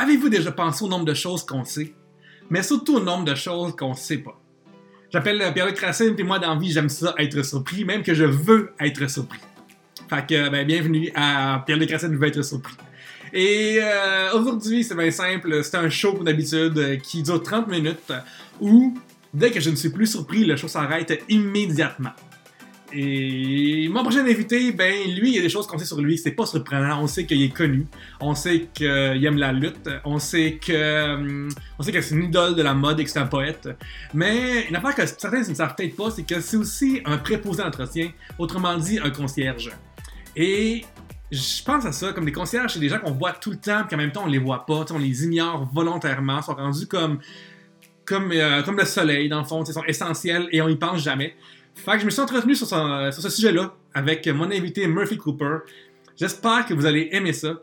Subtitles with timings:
[0.00, 1.92] Avez-vous déjà pensé au nombre de choses qu'on sait,
[2.48, 4.40] mais surtout au nombre de choses qu'on sait pas?
[5.12, 9.10] J'appelle Pierre-Luc Racine, puis moi, dans j'aime ça, être surpris, même que je veux être
[9.10, 9.40] surpris.
[10.08, 12.72] Fait que, ben, bienvenue à Pierre-Luc Racine veut être surpris.
[13.34, 17.68] Et euh, aujourd'hui, c'est bien simple, c'est un show comme d'habitude euh, qui dure 30
[17.68, 18.10] minutes
[18.58, 18.94] où,
[19.34, 22.14] dès que je ne suis plus surpris, le show s'arrête immédiatement.
[22.92, 26.18] Et mon prochain invité, ben lui, il y a des choses qu'on sait sur lui,
[26.18, 27.02] c'est pas surprenant.
[27.02, 27.86] On sait qu'il est connu,
[28.20, 31.48] on sait qu'il aime la lutte, on sait que hum,
[31.78, 33.68] on sait que c'est une idole de la mode et que c'est un poète.
[34.14, 37.62] Mais une affaire que certains ne savent peut-être pas, c'est que c'est aussi un préposé
[37.62, 39.70] d'entretien, autrement dit un concierge.
[40.34, 40.84] Et
[41.30, 43.84] je pense à ça comme des concierges, c'est des gens qu'on voit tout le temps,
[43.86, 47.20] puis en même temps on les voit pas, on les ignore volontairement, sont rendus comme
[48.10, 51.00] comme, euh, comme le soleil dans le fond, ils sont essentiels et on y pense
[51.00, 51.36] jamais.
[51.80, 55.60] Fait que je me suis entretenu sur, ce sujet-là avec mon invité Murphy Cooper.
[56.14, 57.54] J'espère que vous allez aimer ça.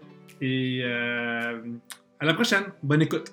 [0.41, 1.62] Et euh,
[2.20, 2.63] à la prochaine.
[2.81, 3.31] Bonne écoute.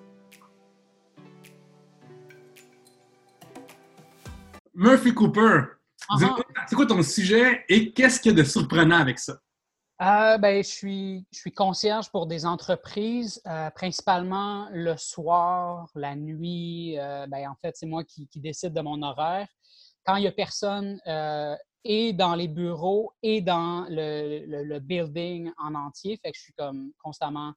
[4.74, 5.62] Murphy Cooper,
[6.10, 6.42] uh-huh.
[6.68, 9.38] c'est quoi ton sujet et qu'est-ce qu'il y a de surprenant avec ça?
[10.02, 16.14] Euh, ben, je, suis, je suis concierge pour des entreprises, euh, principalement le soir, la
[16.14, 16.96] nuit.
[16.98, 19.48] ben, en fait, c'est moi qui, décide de mon horaire
[20.04, 25.74] quand il n'y a personne euh, et dans les bureaux et dans le, building en
[25.74, 26.18] entier.
[26.22, 27.52] Fait que je suis comme constamment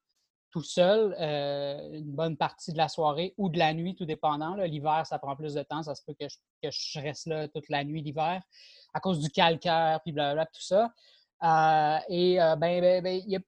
[0.52, 4.56] tout seul euh, une bonne partie de la soirée ou de la nuit, tout dépendant.
[4.56, 5.84] L'hiver, ça prend plus de temps.
[5.84, 6.28] Ça se peut que
[6.70, 8.42] je, reste là toute la nuit l'hiver
[8.94, 10.92] à cause du calcaire, puis blablabla, tout ça.
[11.44, 13.40] Euh, et ben, ben, ben, il y a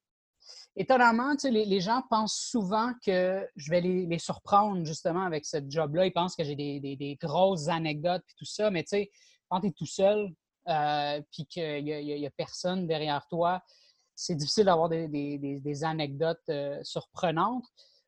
[0.79, 6.05] étonnamment, les, les, gens pensent souvent que je vais les, surprendre justement avec ce job-là.
[6.05, 9.11] Ils pensent que j'ai des, grosses anecdotes et tout ça, mais tu sais,
[9.49, 10.33] quand tu es tout seul
[10.69, 13.61] euh, puis qu'il n'y a, personne derrière toi,
[14.15, 17.65] c'est difficile d'avoir des, anecdotes euh, surprenantes.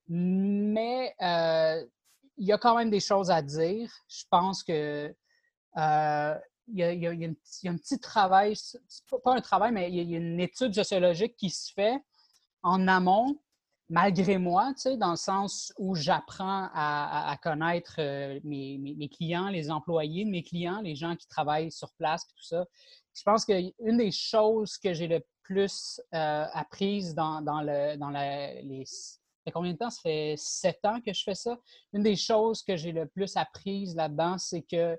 [0.07, 1.85] Mais euh,
[2.37, 3.91] il y a quand même des choses à dire.
[4.07, 5.13] Je pense que
[6.73, 8.55] il y, a, un petit travail,
[9.23, 12.01] pas un travail, mais il y a une étude sociologique qui se fait
[12.63, 13.39] en amont,
[13.89, 20.29] malgré moi, dans le sens où j'apprends à, connaître euh, mes, clients, les employés de
[20.29, 22.65] mes clients, les gens qui travaillent sur place, tout ça.
[23.13, 28.85] Je pense qu'une des choses que j'ai le plus euh, apprises dans, le, dans les...
[28.85, 29.89] Ça fait combien de temps?
[29.89, 31.57] Ça fait sept ans que je fais ça.
[31.93, 34.97] Une des choses que j'ai le plus apprises là-dedans, c'est que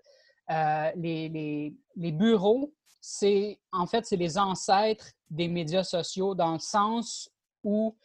[0.50, 6.58] euh, les, les, bureaux, c'est en fait, c'est les ancêtres des médias sociaux dans le
[6.58, 7.30] sens
[7.64, 7.96] où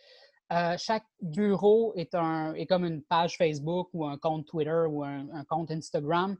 [0.53, 5.03] euh, chaque bureau est, un, est comme une page Facebook ou un compte Twitter ou
[5.03, 6.37] un, compte Instagram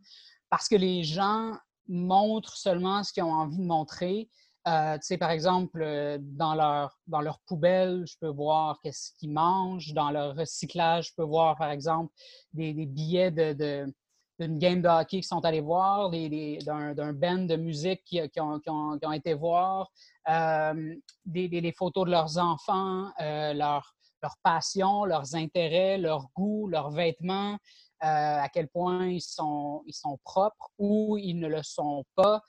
[0.50, 1.58] parce que les gens
[1.90, 4.30] montrent seulement ce qu'ils ont envie de montrer.
[4.68, 9.12] Euh, tu sais, par exemple, euh, dans leur, dans leur poubelle, je peux voir qu'est-ce
[9.18, 9.94] qu'ils mangent.
[9.94, 12.14] Dans leur recyclage, je peux voir, par exemple,
[12.54, 13.94] des, des billets de,
[14.40, 18.60] d'une game de hockey qui sont allés voir, d'un band de musique qui, qui, ont,
[18.60, 19.92] qui, ont, été voir,
[20.30, 27.58] euh, des, photos de leurs enfants, euh, leur, leur, leurs intérêts, leurs goûts, leurs vêtements,
[28.04, 28.08] euh,
[28.42, 32.44] à quel point ils sont, ils sont propres ou ils ne le sont pas.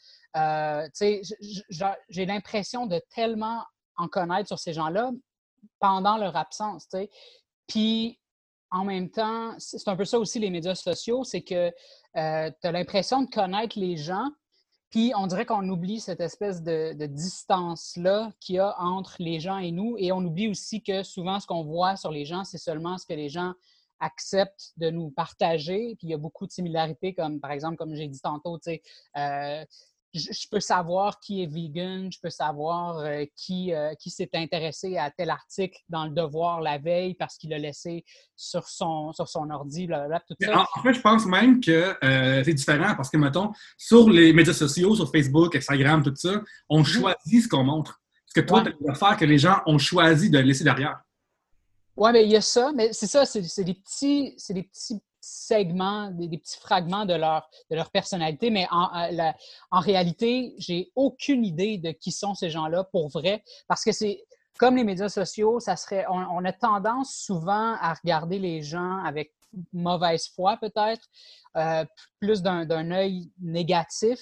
[1.00, 3.65] J'ai l'impression de tellement
[3.97, 5.10] en connaître sur ces gens-là
[5.81, 6.87] pendant leur absence.
[7.66, 8.19] Puis,
[8.70, 11.76] en même temps, c'est un peu ça aussi les médias sociaux, c'est que tu
[12.14, 14.30] as l'impression de connaître les gens,
[14.90, 19.58] puis on dirait qu'on oublie cette espèce de, distance-là qu'il y a entre les gens
[19.58, 19.96] et nous.
[19.98, 23.04] Et on oublie aussi que souvent, ce qu'on voit sur les gens, c'est seulement ce
[23.04, 23.52] que les gens
[24.00, 25.94] acceptent de nous partager.
[25.98, 28.70] Puis il y a beaucoup de similarités, comme par exemple, comme j'ai dit tantôt, tu
[28.70, 28.82] sais,
[29.18, 29.64] euh,
[30.14, 34.96] je, peux savoir qui est vegan, je peux savoir euh, qui, euh, qui s'est intéressé
[34.96, 38.04] à tel article dans le devoir la veille parce qu'il l'a laissé
[38.36, 40.60] sur son, sur son ordi, blablabla, tout ça.
[40.60, 44.54] En, fait, je pense même que euh, c'est différent parce que, mettons, sur les médias
[44.54, 46.84] sociaux, sur Facebook, Instagram, tout ça, on mhm.
[46.84, 48.00] choisit ce qu'on montre.
[48.26, 51.00] Parce que toi, tu as faire que les gens ont choisi de le laisser derrière.
[51.97, 55.00] Oui, mais il y a ça, mais c'est ça, c'est des petits, c'est des petits
[55.28, 59.33] segments, des, petits fragments de leur, de leur personnalité, mais en, euh,
[59.71, 64.25] en réalité, j'ai aucune idée de qui sont ces gens-là pour vrai, parce que c'est
[64.59, 69.33] comme les médias sociaux, ça serait, on, a tendance souvent à regarder les gens avec
[69.72, 71.09] mauvaise foi peut-être,
[71.57, 71.84] euh,
[72.21, 74.19] plus d'un œil négatif.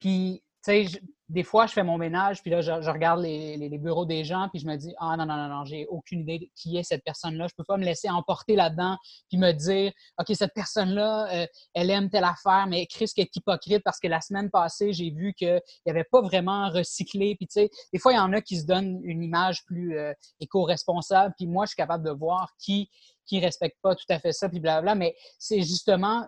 [0.00, 4.04] Puis, tu sais, des fois, je fais mon ménage, puis là, je, regarde les, bureaux
[4.06, 6.46] des gens, puis je me dis Ah non, non, non, non, j'ai aucune idée de
[6.54, 7.48] qui est cette personne-là.
[7.48, 8.96] Je peux pas me laisser emporter là-dedans,
[9.28, 13.34] puis me dire OK, cette personne-là, euh, elle aime telle affaire, mais Chris qui est
[13.34, 17.34] hypocrite parce que la semaine passée, j'ai vu qu'il avait pas vraiment recyclé.
[17.34, 19.98] Puis, tu sais, des fois, il y en a qui se donnent une image plus
[19.98, 22.88] euh, éco-responsable, puis moi, je suis capable de voir qui
[23.26, 24.94] qui respecte pas tout à fait ça, puis blablabla.
[24.94, 26.26] Mais c'est justement,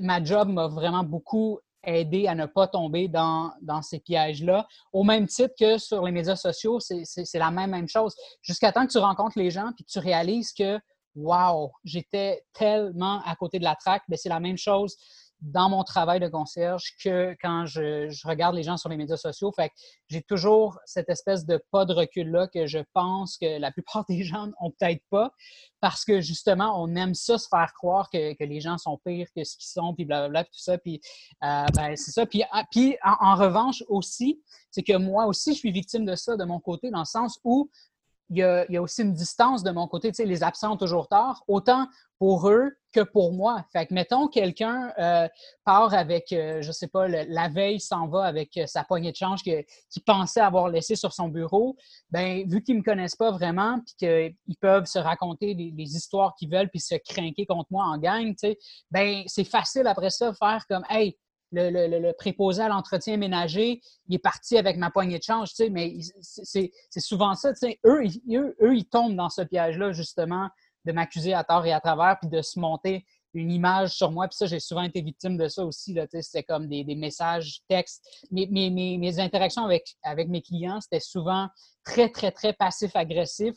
[0.00, 3.52] ma job m'a vraiment beaucoup aider à ne pas tomber dans,
[3.82, 4.66] ces pièges-là.
[4.92, 8.14] Au même titre que sur les médias sociaux, c'est la même, même chose.
[8.42, 10.78] Jusqu'à temps que tu rencontres les gens puis que tu réalises que,
[11.14, 14.96] wow, j'étais tellement à côté de la traque, mais ben, c'est la même chose
[15.40, 19.52] dans mon travail de concierge que quand je, regarde les gens sur les médias sociaux.
[19.54, 19.74] Fait que
[20.08, 24.24] j'ai toujours cette espèce de pas de recul-là que je pense que la plupart des
[24.24, 25.32] gens n'ont peut-être pas
[25.80, 29.44] parce que justement, on aime ça se faire croire que, les gens sont pires que
[29.44, 30.78] ce qu'ils sont, puis blablabla, puis tout ça.
[30.78, 31.00] Puis
[31.42, 32.24] euh, ben, c'est ça.
[32.24, 34.40] Puis, ah, puis en, revanche aussi,
[34.70, 37.38] c'est que moi aussi, je suis victime de ça de mon côté, dans le sens
[37.44, 37.70] où
[38.30, 38.42] il y,
[38.76, 40.10] a, aussi une distance de mon côté.
[40.10, 41.86] Tu sais, les absents toujours tort, autant
[42.18, 43.64] pour eux que pour moi.
[43.72, 45.28] Fait que, mettons, quelqu'un euh,
[45.64, 49.16] part avec, euh, je sais pas, la veille s'en va avec euh, sa poignée de
[49.16, 49.64] change qu'il
[50.06, 51.76] pensait avoir laissé sur son bureau.
[52.10, 56.50] Ben, vu qu'ils me connaissent pas vraiment, puis qu'ils peuvent se raconter des, histoires qu'ils
[56.50, 58.58] veulent, puis se craquer contre moi en gang, tu sais,
[58.90, 61.18] ben, c'est facile après ça de faire comme, hey,
[61.54, 65.70] le, préposé à l'entretien ménager, il est parti avec ma poignée de change, tu sais,
[65.70, 70.48] mais c'est souvent ça, tu sais, eux, eux, eux, ils tombent dans ce piège-là, justement,
[70.84, 74.28] de m'accuser à tort et à travers, puis de se monter une image sur moi.
[74.28, 75.98] Puis ça, j'ai souvent été victime de ça aussi.
[76.20, 78.06] C'était comme des, messages textes.
[78.30, 81.48] Mes, mes, interactions avec, avec mes clients, c'était souvent
[81.84, 83.54] très, très, très passif-agressif.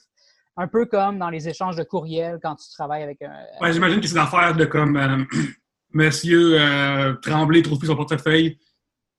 [0.57, 3.45] Un peu comme dans les échanges de courriels quand tu travailles avec un.
[3.61, 5.23] Ouais, j'imagine que c'est l'affaire de comme euh,
[5.93, 8.59] Monsieur euh, Tremblay trouve plus son portefeuille,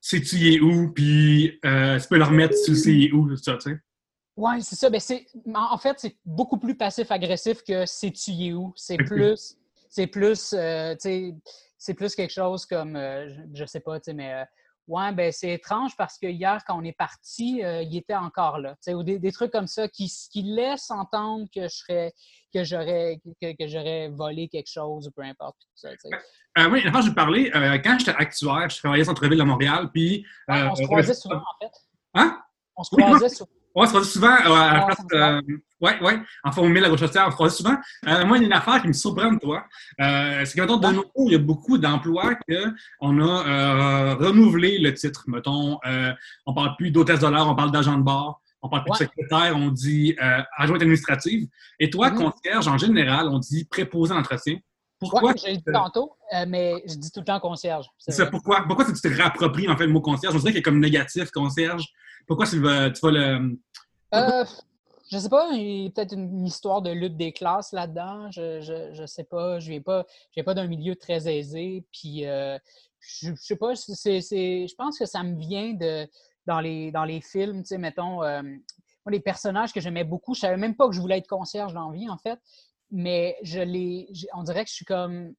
[0.00, 3.78] sais-tu où, puis euh, tu peux le remettre si tu sais où, ça, tu sais.
[4.36, 4.88] Oui, c'est ça.
[4.88, 5.00] Ben,
[5.56, 8.72] en fait, c'est beaucoup plus passif-agressif que c'est tu où?
[8.76, 9.56] C'est plus,
[9.88, 10.94] c'est plus, euh,
[11.76, 14.44] c'est plus quelque chose comme, euh, je, ne sais pas, mais euh,
[14.88, 18.74] ouais, ben c'est étrange parce que hier, quand on est parti, il était encore là.
[18.88, 22.12] Ou des, des, trucs comme ça qui, qui laissent entendre que je serais,
[22.52, 25.56] que j'aurais, que, j'aurais volé quelque chose ou peu importe.
[25.74, 25.90] Ça,
[26.56, 27.50] ben, oui, enfin, je parler.
[27.84, 30.26] quand j'étais actuaire, je travaillais au centre-ville de Montréal, puis.
[30.48, 31.72] on se croisait souvent, en fait.
[32.14, 32.40] Hein?
[32.76, 33.50] On se croisait souvent.
[33.80, 34.88] On se croise souvent euh, la.
[35.12, 35.40] Euh,
[35.80, 37.76] oui, oui, en formule à Rochester, on se croise souvent.
[38.08, 39.64] Euh, moi, il y a une affaire qui me surprend de toi.
[39.96, 45.22] c'est que, mettons, de nos il y a beaucoup d'emplois qu'on a renouvelé le titre.
[45.28, 48.40] Mettons, on ne parle plus d'hôtesse de l'air, on parle d'agent de bord.
[48.62, 50.16] On parle plus de secrétaire, on dit
[50.56, 51.46] adjointe administrative.
[51.78, 52.32] Et toi, mm-hmm.
[52.32, 54.56] concierge, en général, on dit préposé à l'entretien.
[54.98, 55.34] Pourquoi?
[55.36, 56.16] j'ai dit tantôt,
[56.48, 57.86] mais je dis tout le temps concierge.
[57.98, 58.64] C'est pourquoi?
[58.66, 60.34] Pourquoi tu te réappropries en fait le mot concierge?
[60.34, 61.84] On dirait qu'il est comme négatif, concierge.
[62.28, 63.58] Pourquoi tu vas, le.
[64.14, 64.44] Euh,
[65.10, 68.30] je sais pas, il y a peut-être une histoire de lutte des classes là-dedans.
[68.30, 68.60] Je,
[68.92, 69.58] je, sais pas.
[69.58, 70.06] Je viens pas,
[70.44, 71.84] pas d'un milieu très aisé.
[71.92, 72.58] Puis, euh,
[73.00, 76.08] je, sais pas, c'est, je pense que ça me vient de
[76.46, 78.42] dans les, dans les films, tu sais, mettons, euh,
[79.10, 81.90] les personnages que j'aimais beaucoup, je savais même pas que je voulais être concierge dans
[81.90, 82.38] la vie, en fait,
[82.90, 85.34] mais je les, on dirait que je suis comme,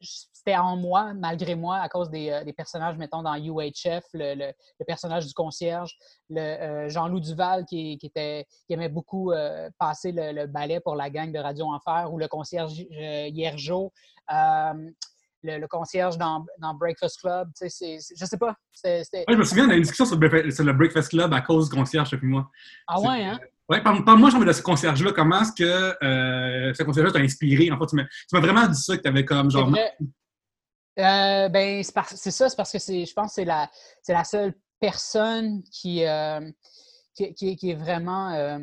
[0.00, 4.52] c'était en moi, malgré moi, à cause des, euh, personnages, mettons, dans UHF, le,
[4.86, 5.96] personnage du concierge,
[6.28, 11.10] le euh, Jean-Loup Duval qui, était, qui aimait beaucoup euh, passer le, ballet pour la
[11.10, 13.92] gang de Radio Enfer, ou le concierge Hierjo,
[15.42, 16.44] le, concierge dans,
[16.74, 17.50] Breakfast Club.
[17.56, 18.54] Tu sais, je sais pas.
[18.84, 22.10] je me souviens, on a une discussion sur, le Breakfast Club à cause du concierge
[22.10, 22.50] depuis moi.
[22.86, 23.38] Ah ouais, hein?
[23.70, 25.12] Oui, parle-moi de ce concierge-là.
[25.12, 27.70] Comment est-ce que euh, ce concierge-là t'a inspiré?
[27.70, 27.96] En fait, tu
[28.32, 29.72] m'as vraiment dit ça que tu avais comme genre.
[30.98, 33.70] Euh, ben, c'est ça, c'est parce que je pense que c'est la,
[34.06, 36.40] la seule personne qui, euh,
[37.14, 38.58] qui, qui, est vraiment.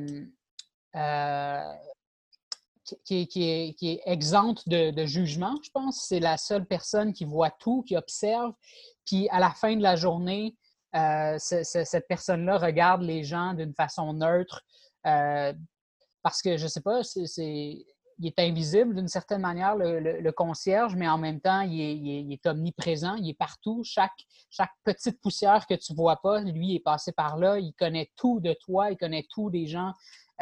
[3.06, 6.06] Qui, qui, est, qui, est, exempte de, de, jugement, je pense.
[6.08, 8.52] C'est la seule personne qui voit tout, qui observe.
[9.06, 10.56] Puis à la fin de la journée,
[10.94, 14.64] cette personne-là regarde les gens d'une façon neutre,
[15.08, 15.54] euh,
[16.24, 17.86] parce que, je sais pas, c'est,
[18.20, 23.16] il est invisible d'une certaine manière, le, concierge, mais en même temps, il est, omniprésent,
[23.16, 23.84] il est partout.
[23.84, 24.12] Chaque,
[24.84, 27.58] petite poussière que tu vois pas, lui, est passé par là.
[27.58, 29.94] Il connaît tout de toi, il connaît tout des gens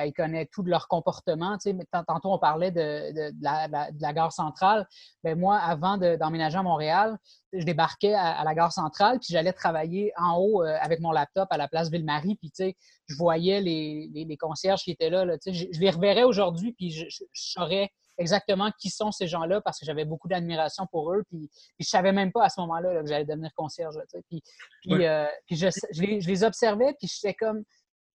[0.05, 1.57] il connaît tout de leur comportement.
[1.57, 1.77] Tu sais,
[2.07, 4.87] tantôt, on parlait de, la, gare centrale.
[5.23, 7.17] Bien, moi, avant d'emménager à Montréal,
[7.53, 11.47] je débarquais à, la gare centrale, puis j'allais travailler en haut euh, avec mon laptop
[11.51, 12.35] à la place Ville-Marie.
[12.35, 12.75] Puis, tu sais,
[13.07, 15.25] je voyais les, concierges qui étaient là.
[15.37, 19.79] tu sais, je, les reverrais aujourd'hui, puis je, saurais exactement qui sont ces gens-là parce
[19.79, 21.23] que j'avais beaucoup d'admiration pour eux.
[21.29, 23.95] Puis, puis je savais même pas à ce moment-là que j'allais devenir concierge.
[24.29, 24.43] puis,
[24.81, 27.63] puis, euh, je, je, les, observais, puis j'étais comme,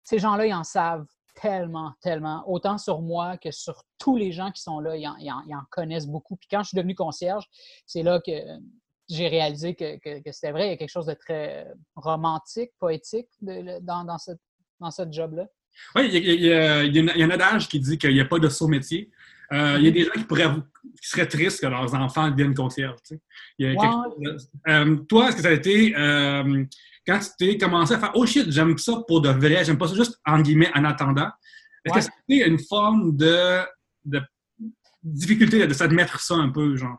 [0.05, 1.07] ces gens-là, ils en savent
[1.41, 5.63] tellement, tellement, autant sur moi que sur tous les gens qui sont là, ils en,
[5.71, 6.37] connaissent beaucoup.
[6.37, 7.45] Puis quand je suis devenu concierge,
[7.87, 8.33] c'est là que
[9.09, 9.99] j'ai réalisé que,
[10.33, 14.41] c'était vrai, il y a quelque chose de très romantique, poétique dans, dans, cette,
[14.81, 15.47] dans cette job-là.
[15.97, 19.11] Oui, il y, a, un adage qui dit qu'il n'y a pas de saut métier.
[19.53, 19.93] Euh, il y a mm-hmm.
[19.93, 20.51] des gens qui, pourraient,
[21.03, 22.97] qui seraient tristes que leurs enfants deviennent concierges.
[23.61, 26.65] Euh, toi, est-ce que ça a été euh,
[27.07, 29.89] quand tu t'es commencé à faire Oh shit, j'aime ça pour de vrai, j'aime pas
[29.89, 31.29] ça juste en guillemets en attendant.
[31.85, 33.61] Est-ce que c'était une forme de,
[34.05, 34.23] de
[35.03, 36.99] difficulté de s'admettre ça un peu, genre?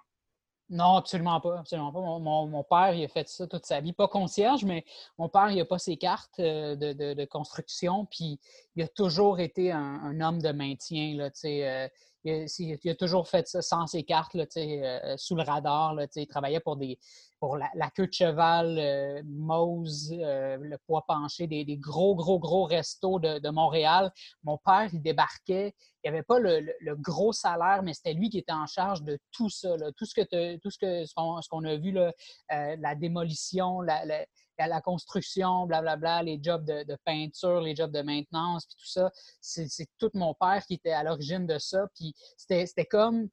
[0.69, 1.59] Non, absolument pas.
[1.59, 1.99] Absolument pas.
[1.99, 3.93] Mon, père, il a fait ça toute sa vie.
[3.93, 4.83] Pas concierge, mais
[5.17, 8.05] mon père, il n'a pas ses cartes euh, de, construction.
[8.05, 8.39] Puis
[8.75, 11.15] il a toujours été un, homme de maintien.
[11.15, 11.87] Là, euh,
[12.23, 15.93] il, a, toujours fait ça sans ses cartes, là, euh, sous le radar.
[15.93, 16.97] Là, il travaillait pour des,
[17.45, 22.63] pour la, queue de cheval, euh, Mose, euh, le poids penché, des, gros, gros, gros
[22.63, 24.11] restos de, Montréal.
[24.43, 25.75] Mon père, il débarquait.
[26.03, 29.19] Il n'y avait pas le, gros salaire, mais c'était lui qui était en charge de
[29.31, 29.75] tout ça.
[29.95, 32.11] Tout ce que tout ce qu'on a vu, euh,
[32.49, 38.89] la démolition, la, construction, blablabla, les jobs de, peinture, les jobs de maintenance, puis tout
[38.89, 39.11] ça.
[39.39, 41.85] C'est tout mon père qui était à l'origine de ça.
[41.93, 43.29] Puis c'était comme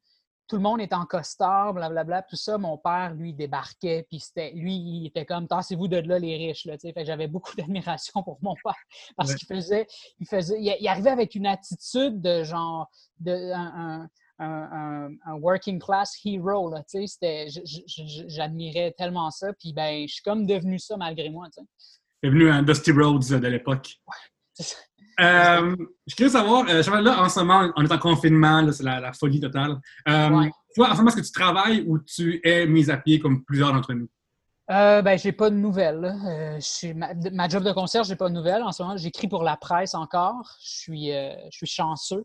[0.52, 2.58] tout le monde est en costard, blablabla, tout ça.
[2.58, 6.66] Mon père, lui, débarquait, puis c'était, lui, il était comme, tassez-vous de là, les riches,
[6.66, 8.76] là, fait j'avais beaucoup d'admiration pour mon père,
[9.16, 9.86] parce qu'il faisait,
[10.20, 13.50] il faisait, il, arrivait avec une attitude de genre, de,
[14.38, 16.82] un, working class hero, là,
[18.28, 21.98] j'admirais tellement ça, puis ben, je suis comme devenu ça malgré moi, tu sais.
[22.22, 23.94] devenu un Dusty Rhodes de l'époque.
[24.06, 24.66] Ouais,
[25.20, 25.76] euh,
[26.06, 29.40] je voulais savoir, euh, là, en ce moment, on est en confinement, c'est la, folie
[29.40, 29.78] totale.
[30.08, 33.18] Euh, toi, en ce moment, est-ce que tu travailles ou tu es mise à pied
[33.18, 34.08] comme plusieurs d'entre nous?
[34.70, 36.14] Euh, ben, j'ai pas de nouvelles.
[37.32, 38.62] ma, job de concert, j'ai pas de nouvelles.
[38.62, 40.56] En ce moment, j'écris pour la presse encore.
[40.62, 42.24] Je suis, je suis chanceux.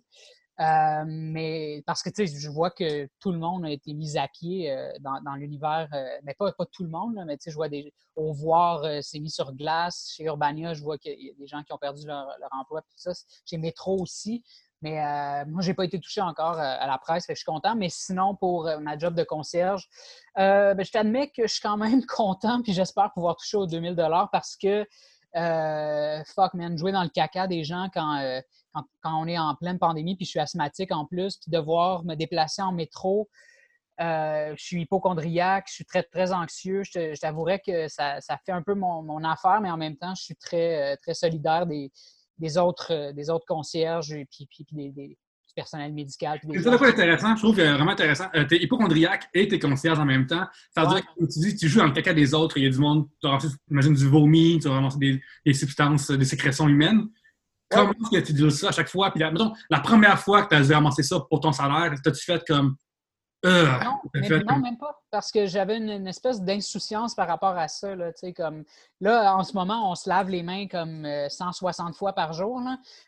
[0.59, 4.17] Euh, mais parce que, tu sais, je vois que tout le monde a été mis
[4.17, 7.51] à pied euh, dans, l'univers, euh, mais pas, pas tout le monde, mais tu sais,
[7.51, 7.93] je vois des.
[8.15, 10.13] Au voir, c'est mis sur glace.
[10.15, 12.87] Chez Urbania, je vois qu'il y a des gens qui ont perdu leur, emploi, tout
[12.95, 13.11] ça.
[13.45, 14.43] Chez Métro aussi.
[14.81, 17.75] Mais moi, j'ai pas été touché encore à la presse, fait je suis content.
[17.75, 19.87] Mais sinon, pour ma job de concierge,
[20.35, 23.95] ben, je t'admets que je suis quand même content, puis j'espère pouvoir toucher aux 2000
[24.31, 24.87] parce que
[25.37, 28.41] euh, fuck, man, jouer dans le caca des gens euh,
[28.73, 32.03] quand, quand, on est en pleine pandémie, puis je suis asthmatique en plus, puis devoir
[32.03, 33.29] me déplacer en métro.
[33.99, 36.83] Euh, je suis hypochondriaque, je suis très, très anxieux.
[36.83, 40.35] Je, t'avouerais que ça, fait un peu mon, affaire, mais en même temps, je suis
[40.35, 41.91] très, très solidaire des,
[42.37, 45.17] des, autres, des autres concierges et puis, puis, des,
[45.57, 46.39] personnel médical.
[46.53, 47.35] C'est ça, intéressant.
[47.35, 48.25] Je trouve vraiment intéressant.
[48.35, 50.45] Euh, tu es hypochondriaque et tu es concierge en même temps.
[50.73, 52.67] Ça veut dire que tu dis tu joues dans le caca des autres, il y
[52.67, 53.39] a du monde, tu as
[53.71, 57.07] imagine, du vomi, tu vas ramasser des, des, substances, des sécrétions humaines.
[57.69, 59.11] Comment est-ce que tu dis ça à chaque fois?
[59.11, 62.43] Puis, mettons, la première fois que tu as ramassé ça pour ton salaire, t'as-tu fait
[62.47, 62.75] comme
[63.45, 64.99] euh, non, même pas.
[65.11, 67.95] Parce que j'avais une, espèce d'insouciance par rapport à ça.
[67.95, 68.63] Là, comme,
[68.99, 72.59] là, en ce moment, on se lave les mains comme 160 euh, fois par jour.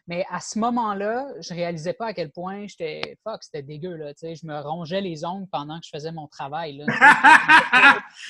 [0.08, 3.18] mais à ce moment-là, je réalisais pas à quel point j'étais.
[3.24, 3.96] Fuck, c'était dégueu.
[3.96, 6.78] Là, je me rongeais les ongles pendant que je faisais mon travail.
[6.78, 6.86] Là,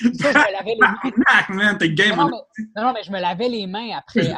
[0.01, 2.29] je me lavais les mains.
[2.75, 4.33] non, mais, je me lavais les mains après,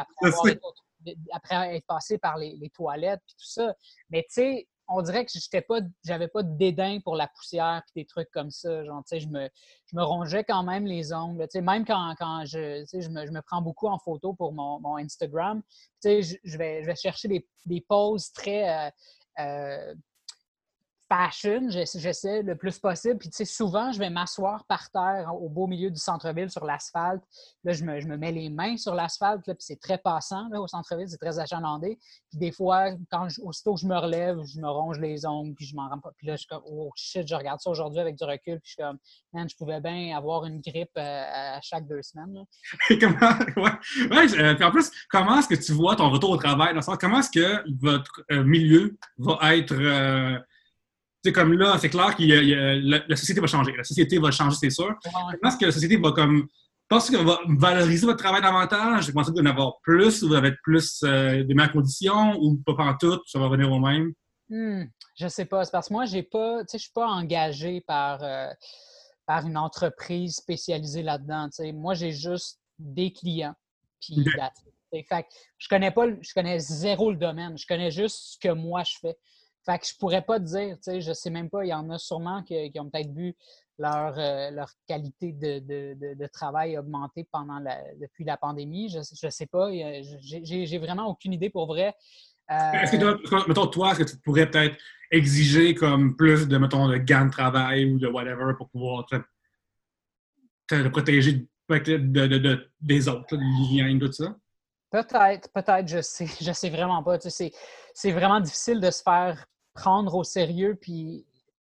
[1.32, 3.72] après, être passé par les, les toilettes et tout ça.
[4.10, 7.82] Mais tu sais, on dirait que j'étais pas, j'avais pas de dédain pour la poussière
[7.94, 8.84] et des trucs comme ça.
[8.84, 9.48] Genre, je me,
[9.86, 11.46] je me rongeais quand même les ongles.
[11.54, 14.96] Même quand, quand je, je me, je, me, prends beaucoup en photo pour mon, mon
[14.96, 15.62] Instagram,
[16.04, 18.90] je, je, vais, je vais chercher des, des poses très euh,
[19.40, 19.94] euh,
[21.12, 23.18] fashion, j'essaie le plus possible.
[23.18, 26.64] Puis, tu sais, souvent, je vais m'asseoir par terre au beau milieu du centre-ville sur
[26.64, 27.22] l'asphalte.
[27.64, 30.60] Là, je me, je me, mets les mains sur l'asphalte, puis c'est très passant là,
[30.60, 31.98] au centre-ville, c'est très achalandé.
[32.30, 35.66] Puis des fois, quand aussitôt que je me relève, je me ronge les ongles, puis
[35.66, 36.12] je m'en rends pas.
[36.16, 38.62] Puis là, je suis comme, oh shit, je regarde ça aujourd'hui avec du recul, puis
[38.64, 38.98] je suis comme,
[39.32, 42.44] man, je pouvais bien avoir une grippe euh, à chaque deux semaines.
[43.00, 43.70] comment,
[44.16, 46.74] euh, puis en plus, comment est-ce que tu vois ton retour au travail?
[47.00, 49.74] comment est-ce que votre euh, milieu va être
[51.24, 53.72] c'est comme là, c'est clair que la, société va changer.
[53.76, 54.94] La société va changer, c'est sûr.
[55.04, 56.48] Je pense que la société va comme.
[56.88, 59.06] Pense qu'elle va valoriser votre travail davantage.
[59.06, 62.36] Je pense que vous en avoir plus, vous allez être plus euh, de meilleures conditions
[62.38, 64.12] ou pas en tout, ça va revenir au même?
[64.50, 64.84] Hmm,
[65.18, 65.64] je sais pas.
[65.64, 68.48] C'est parce que moi, j'ai pas, je suis pas engagé par, euh,
[69.24, 71.48] par une entreprise spécialisée là-dedans.
[71.72, 73.54] Moi, j'ai juste des clients.
[74.00, 74.22] Puis,
[74.90, 75.26] fait
[75.56, 77.56] je connais pas, je connais zéro le domaine.
[77.56, 79.16] Je connais juste ce que moi je fais.
[79.64, 81.74] Fait que je pourrais pas te dire, tu sais, je sais même pas, il y
[81.74, 83.34] en a sûrement qui, ont peut-être vu
[83.78, 88.88] leur, euh, leur qualité de, de, de, travail augmenter pendant la, depuis la pandémie.
[88.88, 89.70] Je ne sais pas.
[89.72, 91.94] J'ai vraiment aucune idée pour vrai.
[92.48, 94.76] Est-ce que, mettons, toi, est-ce que tu pourrais peut-être
[95.10, 99.16] exiger comme plus de, mettons, de gains de travail ou de whatever pour pouvoir te,
[100.66, 104.36] te protéger de, des autres, liens, tout ça?
[104.90, 107.18] Peut-être, peut-être, je sais, je sais vraiment pas.
[107.18, 107.52] Tu sais,
[107.94, 110.78] c'est vraiment difficile de se faire prendre au sérieux.
[110.80, 111.26] Puis,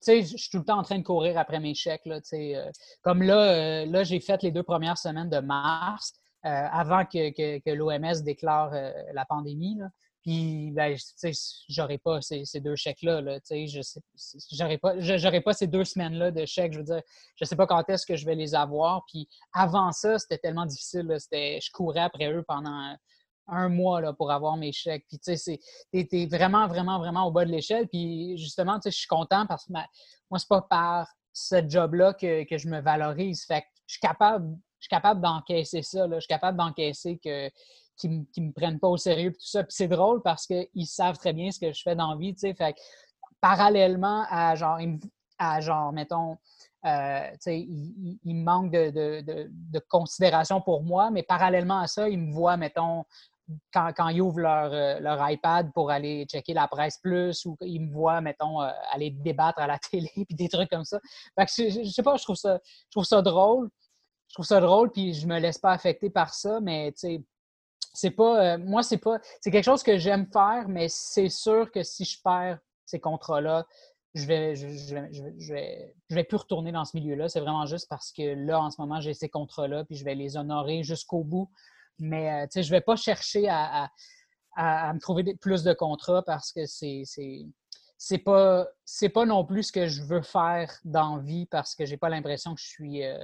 [0.05, 2.05] je suis tout le temps en train de courir après mes chèques.
[2.05, 6.13] Là, euh, comme là, euh, là j'ai fait les deux premières semaines de mars
[6.45, 8.71] euh, avant que, que, l'OMS déclare
[9.13, 9.75] la pandémie.
[9.75, 9.89] Là.
[10.21, 10.97] Puis, ben,
[11.69, 13.21] j'aurais pas ces, ces deux chèques-là.
[13.21, 13.39] Là,
[14.51, 14.93] j'aurais pas,
[15.41, 16.73] pas ces deux semaines-là de chèques.
[16.73, 17.01] Je veux dire,
[17.35, 19.05] je sais pas quand est-ce que je vais les avoir.
[19.07, 21.07] Puis, avant ça, c'était tellement difficile.
[21.31, 22.95] Je courais après eux pendant
[23.51, 25.05] un mois là, pour avoir mes chèques.
[25.07, 25.59] Puis, tu sais,
[25.91, 27.87] t'es vraiment, vraiment, vraiment au bas de l'échelle.
[27.87, 32.13] Puis, justement, tu sais, je suis content parce que moi, c'est pas par ce job-là
[32.13, 33.45] que, que, je me valorise.
[33.45, 36.07] Fait que je suis capable, je suis capable d'encaisser ça.
[36.07, 36.15] Là.
[36.17, 37.49] Je suis capable d'encaisser que
[37.97, 39.31] qu'ils ne me prennent pas au sérieux.
[39.31, 39.63] Tout ça.
[39.63, 42.33] Puis c'est drôle parce qu'ils savent très bien ce que je fais dans la vie.
[42.39, 42.79] Fait que,
[43.41, 44.79] parallèlement à genre,
[45.37, 46.37] à genre mettons,
[46.85, 52.19] euh, il, il, manque de, de, de, considération pour moi, mais parallèlement à ça, ils
[52.19, 53.03] me voient, mettons,
[53.73, 57.79] quand, ils ouvrent leur, euh, leur, iPad pour aller checker la presse plus ou ils
[57.81, 60.99] me voient, mettons, euh, aller débattre à la télé puis des trucs comme ça.
[61.37, 63.69] je, je, sais pas, je trouve ça, je trouve ça drôle.
[64.29, 68.53] Je trouve ça drôle, puis je me laisse pas affecter par ça, mais c'est pas.
[68.53, 69.19] Euh, moi, c'est pas.
[69.41, 73.65] C'est quelque chose que j'aime faire, mais c'est sûr que si je perds ces contrats-là,
[74.13, 77.27] je vais, je, je, vais, je vais plus retourner dans ce milieu-là.
[77.27, 80.15] C'est vraiment juste parce que là, en ce moment, j'ai ces contrats-là, puis je vais
[80.15, 81.49] les honorer jusqu'au bout.
[81.99, 83.89] Mais euh, je ne vais pas chercher à,
[84.57, 87.03] me trouver plus de contrats parce que c'est
[87.97, 91.85] c'est pas c'est pas non plus ce que je veux faire dans vie parce que
[91.85, 93.17] j'ai pas l'impression que je suis euh,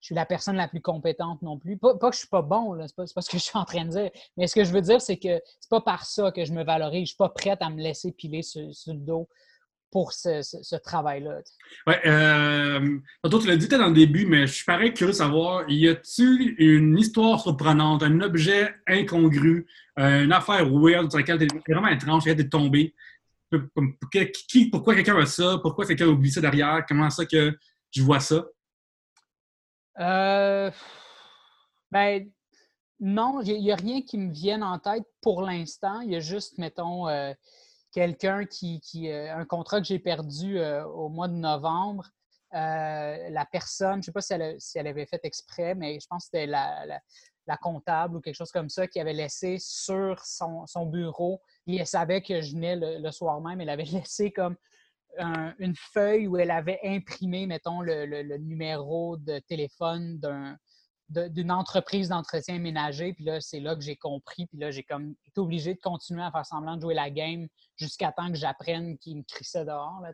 [0.00, 1.78] je suis la personne la plus compétente non plus.
[1.78, 3.84] Pas, que je suis pas bon, c'est pas, pas, ce que je suis en train
[3.84, 4.10] de dire.
[4.36, 6.64] Mais ce que je veux dire, c'est que c'est pas par ça que je me
[6.64, 7.02] valorise.
[7.02, 9.28] Je suis pas prête à me laisser piler sur le dos
[9.92, 11.42] pour ce, travail-là.
[11.86, 12.98] Oui, euh,
[13.30, 16.54] tu l'as dit dans le début, mais je suis pareil curieux de savoir, y a-t-il
[16.56, 19.66] une histoire surprenante, un objet incongru,
[19.98, 22.94] euh, une affaire weird sur laquelle tu es vraiment étrange, tu es tombé?
[24.48, 25.58] Qui, pourquoi quelqu'un a ça?
[25.62, 26.86] Pourquoi quelqu'un a oublié ça derrière?
[26.88, 27.54] Comment ça que
[27.90, 28.46] je vois ça?
[30.00, 30.70] Euh,
[31.90, 32.30] ben,
[32.98, 36.00] non, il n'y a, rien qui me vienne en tête pour l'instant.
[36.00, 37.34] Il y a juste, mettons, euh,
[37.92, 42.08] quelqu'un qui, qui euh, un contrat que j'ai perdu euh, au mois de novembre.
[42.54, 45.98] Euh, la personne, je ne sais pas si elle, si elle, avait fait exprès, mais
[46.00, 46.84] je pense que c'était la,
[47.46, 51.40] la, comptable ou quelque chose comme ça qui avait laissé sur son, son bureau.
[51.66, 53.60] Et elle savait que je venais le, soir même.
[53.60, 54.56] Elle avait laissé comme
[55.58, 60.56] une feuille où elle avait imprimé, mettons, le, le numéro de téléphone d'un
[61.30, 63.12] d'une entreprise d'entretien ménager.
[63.12, 64.46] Puis là, c'est là que j'ai compris.
[64.46, 67.48] Puis là, j'ai comme été obligé de continuer à faire semblant de jouer la game
[67.76, 70.00] jusqu'à temps que j'apprenne qu'il me crissait dehors.
[70.02, 70.12] Là,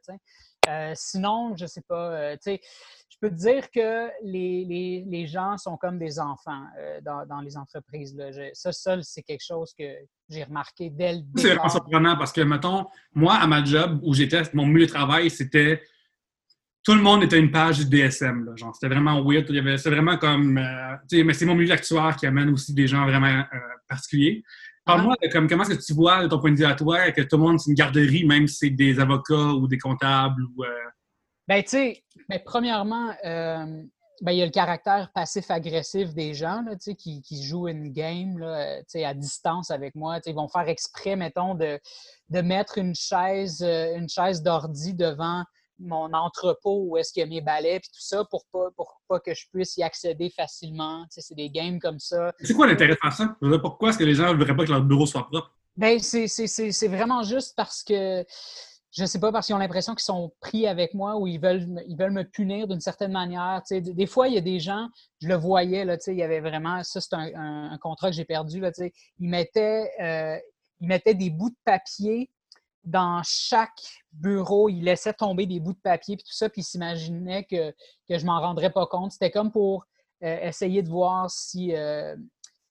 [0.69, 2.11] euh, sinon, je sais pas.
[2.13, 7.01] Euh, je peux te dire que les, les, les, gens sont comme des enfants euh,
[7.01, 8.15] dans, dans, les entreprises.
[8.15, 8.31] Là.
[8.53, 9.85] ça, seul, c'est quelque chose que
[10.29, 11.41] j'ai remarqué dès le début.
[11.41, 14.93] C'est vraiment surprenant parce que, mettons, moi, à ma job où j'étais, mon milieu de
[14.93, 15.83] travail, c'était
[16.85, 18.45] tout le monde était une page du DSM.
[18.45, 19.47] Là, genre, c'était vraiment weird.
[19.47, 20.59] C'était vraiment comme.
[20.59, 24.43] Euh, mais c'est mon milieu actuaire qui amène aussi des gens vraiment euh, particuliers.
[24.85, 27.11] Parle-moi de comme, comment est-ce que tu vois, de ton point de vue à toi,
[27.11, 30.43] que tout le monde c'est une garderie, même si c'est des avocats ou des comptables
[30.43, 30.65] ou.
[30.65, 30.69] Euh...
[31.47, 33.83] Ben, tu sais, ben, premièrement, euh,
[34.23, 38.39] ben, il y a le caractère passif-agressif des gens là, qui, qui jouent une game
[38.39, 40.21] là, à distance avec moi.
[40.25, 41.79] Ils vont faire exprès, mettons, de,
[42.31, 45.45] de mettre une chaise, une chaise d'ordi devant
[45.79, 49.01] mon entrepôt où est-ce qu'il y a mes balais et tout ça pour pas, pour
[49.09, 51.07] pas que je puisse y accéder facilement.
[51.11, 52.33] c'est des games comme ça.
[52.41, 53.37] C'est quoi l'intérêt de faire ça?
[53.61, 55.53] Pourquoi est-ce que les gens ne voudraient pas que leur bureau soit propre?
[55.77, 58.25] Ben, c'est vraiment juste parce que
[58.91, 61.83] je sais pas, parce qu'ils ont l'impression qu'ils sont pris avec moi ou ils veulent,
[61.87, 63.63] ils veulent me punir d'une certaine manière.
[63.71, 64.89] des fois, il y a des gens,
[65.21, 68.61] je le voyais, là, il y avait vraiment, ça c'est un, contrat que j'ai perdu,
[68.61, 70.39] là, ils, mettaient, euh,
[70.81, 72.31] ils mettaient des bouts de papier
[72.85, 76.65] dans chaque bureau, il laissait tomber des bouts de papier puis tout ça, puis il
[76.65, 77.71] s'imaginait que,
[78.09, 79.13] que je m'en rendrais pas compte.
[79.13, 79.87] C'était comme pour
[80.25, 82.17] euh, essayer de voir si, euh,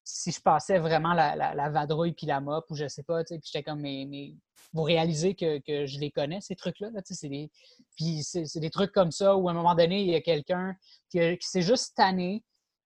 [0.04, 3.24] si je passais vraiment la, vadrouille puis la mop ou je sais pas.
[3.24, 4.34] Puis j'étais comme, mais,
[4.74, 6.90] vous réalisez que, que, je les connais, ces trucs-là.
[6.90, 7.50] Des...
[7.96, 10.76] Puis c'est des trucs comme ça où à un moment donné, il y a quelqu'un
[11.08, 12.44] qui, qui s'est juste tanné.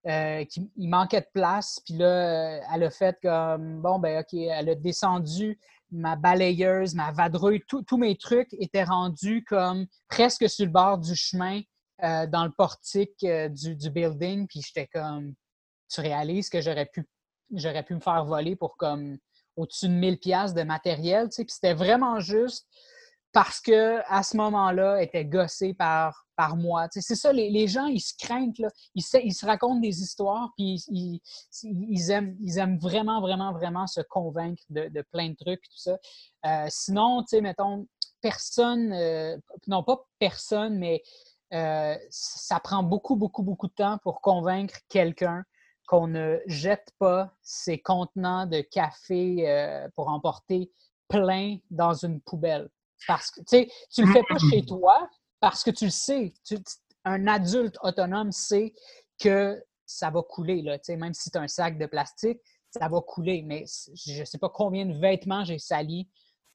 [0.09, 4.35] Euh, qui, il manquait de place, puis là, elle a fait comme bon, ben, OK,
[4.35, 5.61] elle a descendu
[5.93, 11.15] ma balayeuse, ma vadrouille, tous mes trucs étaient rendus comme presque sur le bord du
[11.15, 11.61] chemin
[12.03, 14.47] euh, dans le portique euh, du, building.
[14.49, 15.35] Puis j'étais comme,
[15.89, 17.07] tu réalises que j'aurais pu,
[17.53, 19.19] j'aurais pu me faire voler pour comme
[19.55, 21.29] au-dessus de 1000 pièces de matériel.
[21.29, 21.45] Tu.
[21.45, 22.67] Puis c'était vraiment juste
[23.33, 26.87] parce que à ce moment-là, était gossé par, par moi.
[26.90, 28.68] c'est ça, les, gens, ils se craignent, là.
[28.95, 31.21] Ils, se, ils se racontent des histoires, puis ils,
[31.62, 35.77] ils, aiment, ils aiment vraiment, vraiment, vraiment se convaincre de, de plein de trucs, tout
[35.77, 35.99] ça.
[36.47, 37.87] Euh, sinon, tu sais, mettons,
[38.21, 41.03] personne, euh, non pas personne, mais
[41.55, 45.45] euh, ça prend beaucoup, beaucoup, beaucoup de temps pour convaincre quelqu'un
[45.87, 50.71] qu'on ne jette pas ses contenants de café pour emporter
[51.09, 52.71] plein dans une poubelle.
[53.07, 55.09] Parce que, tu sais, tu le fais pas chez toi
[55.41, 56.33] parce que tu le sais.
[57.05, 58.73] un adulte autonome sait
[59.21, 62.38] que ça va couler, là, même si tu as un sac de plastique,
[62.71, 63.43] ça va couler.
[63.43, 63.65] Mais
[64.07, 66.09] je ne sais pas combien de vêtements j'ai salis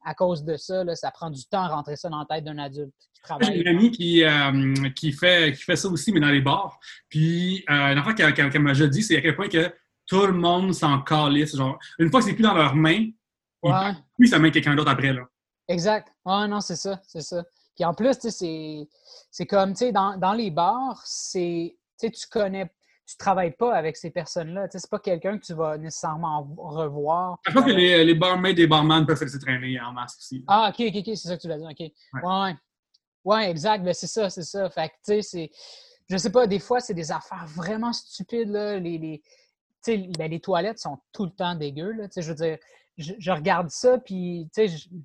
[0.04, 0.84] à cause de ça.
[0.84, 3.54] Là, ça prend du temps à rentrer ça dans la tête d'un adulte qui travaille.
[3.54, 6.80] J'ai une amie qui, euh, qui, fait, qui fait ça aussi, mais dans les bars.
[7.10, 9.74] Puis, euh, une fois qu'elle m'a déjà dit, c'est à quel point que
[10.06, 11.56] tout le monde s'en calisse.
[11.56, 13.10] Genre, une fois que c'est plus dans leurs mains,
[13.64, 13.92] ouais.
[14.18, 15.14] puis ça met quelqu'un d'autre après.
[15.14, 15.24] Là.
[15.68, 16.14] Exact.
[16.26, 17.44] Ah non, c'est ça, c'est ça.
[17.76, 22.72] Puis en plus, c'est comme, tu sais, dans, dans, les bars, c'est, tu connais,
[23.06, 24.68] tu travailles pas avec ces personnes-là.
[24.68, 27.38] Tu sais, c'est pas quelqu'un que tu vas nécessairement revoir.
[27.48, 30.44] Je pense que les, les barmaids des barman peuvent se traîner en masse aussi.
[30.48, 31.80] Ah, OK, OK, OK, c'est ça que tu l'as dit, OK.
[31.80, 31.92] Ouais,
[32.24, 32.56] ouais.
[33.24, 34.70] Ouais, exact, ben c'est ça, c'est ça.
[34.70, 35.52] Fait que, tu sais, c'est...
[36.10, 38.80] Je sais pas, des fois, c'est des affaires vraiment stupides, là.
[38.80, 39.22] Les, les,
[40.18, 42.08] ben, les toilettes sont tout le temps dégueu, là.
[42.08, 42.58] Tu sais, je veux dire
[42.98, 44.50] je, regarde ça, puis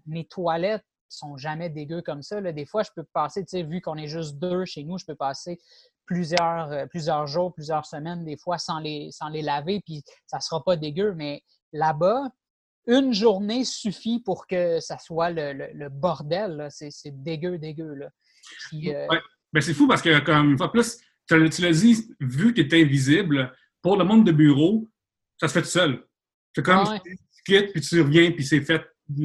[0.07, 2.41] mes toilettes sont jamais dégueu comme ça.
[2.41, 5.61] Des fois, je peux passer, vu qu'on est juste deux chez nous, je peux passer
[6.07, 10.39] plusieurs, euh, plusieurs jours, plusieurs semaines, des fois, sans les, sans les laver, puis ça
[10.39, 11.15] ne sera pas dégueu.
[11.15, 12.31] Mais là-bas,
[12.87, 16.69] une journée suffit pour que ça soit le, bordel.
[16.71, 17.95] C'est dégueu, dégueu.
[17.95, 18.09] Là.
[18.75, 19.07] Euh,
[19.53, 22.77] ben, c'est fou parce que, comme une fois plus, tu l'as dit, vu que tu
[22.77, 24.89] es invisible, pour le monde de bureau,
[25.39, 26.05] ça se fait tout seul.
[26.55, 26.99] C'est comme ah
[27.45, 28.83] quittes, puis tu reviens, puis c'est fait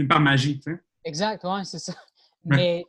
[0.07, 0.59] par magie.
[0.59, 0.79] Tu sais.
[1.03, 1.93] Exact, oui, c'est ça.
[2.45, 2.85] Mais,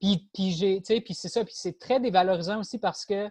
[0.00, 3.28] puis, puis j'ai, tu puis c'est ça, puis c'est très dévalorisant aussi parce que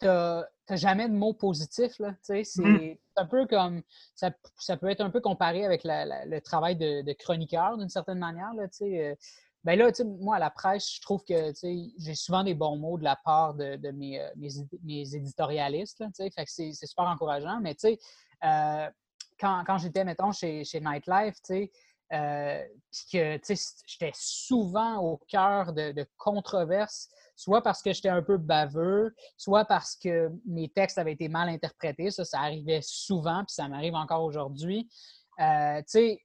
[0.00, 2.96] tu n'as jamais de mots positifs, là, tu sais, c'est mm.
[3.16, 3.82] un peu comme,
[4.14, 8.18] ça, ça, peut être un peu comparé avec le travail de, de chroniqueur d'une certaine
[8.18, 9.10] manière, là, tu sais.
[9.10, 9.14] Euh,
[9.64, 12.98] ben là, tu moi, à la presse, je trouve que j'ai souvent des bons mots
[12.98, 14.48] de la part de, de mes, euh, mes,
[14.82, 16.00] mes, éditorialistes.
[16.00, 17.60] Là, fait que c'est super encourageant.
[17.60, 17.98] Mais tu sais,
[18.44, 18.90] euh,
[19.42, 21.72] quand, j'étais, mettons, chez, Nightlife, tu sais,
[22.12, 22.62] euh,
[23.12, 23.38] que
[23.86, 29.96] j'étais souvent au cœur de, controverses, soit parce que j'étais un peu baveux, soit parce
[29.96, 32.10] que mes textes avaient été mal interprétés.
[32.10, 34.88] Ça, ça arrivait souvent, puis ça m'arrive encore aujourd'hui.
[35.40, 36.20] Euh, tu sais,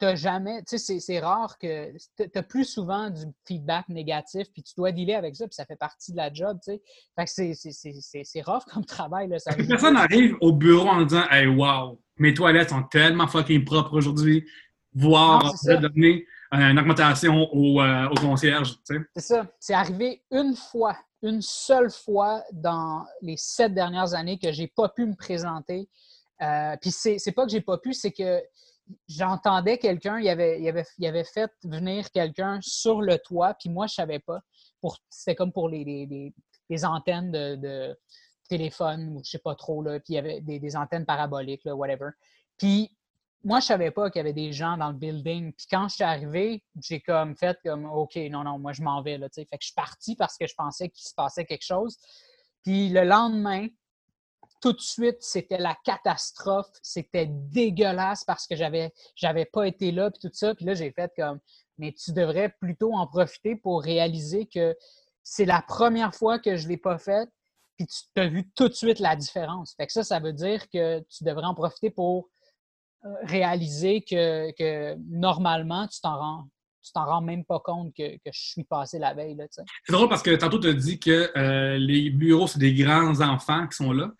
[0.00, 4.62] t'as jamais, tu sais, c'est rare que tu as plus souvent du feedback négatif, puis
[4.62, 6.82] tu dois dealer avec ça, puis ça fait partie de la job, tu sais.
[7.14, 9.28] Fait que c'est rough comme travail.
[9.28, 13.64] Là, ça personne arrive au bureau en disant Hey, wow, mes toilettes sont tellement fucking
[13.64, 14.46] propres aujourd'hui,
[14.94, 19.00] voire donner une augmentation au, euh, au concierge, tu sais.
[19.14, 19.46] C'est ça.
[19.60, 24.88] C'est arrivé une fois, une seule fois dans les sept dernières années que j'ai pas
[24.88, 25.88] pu me présenter.
[26.40, 28.40] Euh, puis c'est pas que j'ai pas pu, c'est que
[29.08, 33.68] j'entendais quelqu'un, il avait, il, avait, il avait fait venir quelqu'un sur le toit, puis
[33.68, 34.40] moi, je savais pas.
[35.08, 36.34] C'était comme pour les, les,
[36.68, 37.98] les antennes de, de,
[38.48, 41.64] téléphone, ou je sais pas trop, là, puis il y avait des, des antennes paraboliques,
[41.64, 42.10] là, whatever.
[42.58, 42.90] Puis
[43.42, 45.52] moi, je savais pas qu'il y avait des gens dans le building.
[45.52, 49.02] Puis quand je suis arrivé, j'ai comme fait comme OK, non, non, moi je m'en
[49.02, 49.16] vais.
[49.18, 51.96] Là, fait que je suis parti parce que je pensais qu'il se passait quelque chose.
[52.64, 53.68] Puis le lendemain,
[54.60, 56.70] tout de suite, c'était la catastrophe.
[56.82, 60.54] C'était dégueulasse parce que j'avais, j'avais pas été là, puis tout ça.
[60.54, 61.40] Puis là, j'ai fait comme,
[61.78, 64.76] mais tu devrais plutôt en profiter pour réaliser que
[65.22, 67.28] c'est la première fois que je l'ai pas fait,
[67.76, 69.74] puis tu as vu tout de suite la différence.
[69.74, 72.28] Fait que ça, ça veut dire que tu devrais en profiter pour
[73.04, 76.44] euh, réaliser que, que normalement, tu t'en rends
[76.82, 79.36] tu t'en rends même pas compte que, que je suis passé la veille.
[79.50, 83.20] C'est drôle parce que tantôt, tu as dit que euh, les bureaux, c'est des grands
[83.20, 84.10] enfants qui sont là.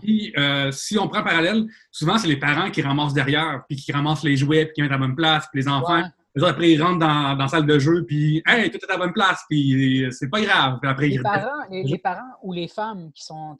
[0.00, 3.92] Puis, euh, si on prend parallèle, souvent, c'est les parents qui ramassent derrière, puis qui
[3.92, 6.02] ramassent les jouets, puis qui mettent à la bonne place, puis les enfants.
[6.42, 8.98] après, ils rentrent dans, dans, la salle de jeu, puis Hey, tout est à la
[8.98, 10.78] bonne place, puis c'est pas grave.
[10.82, 13.56] après, les, parents, les, parents ou les femmes qui sont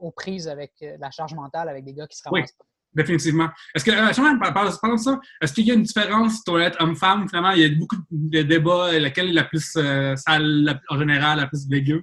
[0.00, 2.64] aux prises avec euh, la charge mentale, avec des gars qui se ramassent pas
[2.96, 3.48] définitivement.
[3.74, 7.28] Est-ce que, euh, parlant de ça, est-ce qu'il y a une différence toilette homme-femme?
[7.28, 8.98] Finalement, il y a beaucoup de débats.
[8.98, 12.02] Laquelle est la plus euh, sale, en général, la plus dégueu?